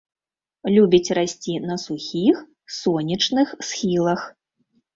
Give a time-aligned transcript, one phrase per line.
[0.75, 2.41] Любіць расці на сухіх,
[2.79, 4.21] сонечных схілах.